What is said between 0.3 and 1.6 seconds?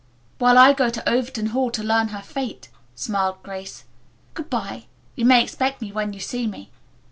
"While I go on to Overton